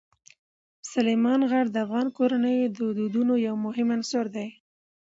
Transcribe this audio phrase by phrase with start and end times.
[0.91, 4.47] سلیمان غر د افغان کورنیو د دودونو یو مهم عنصر دی.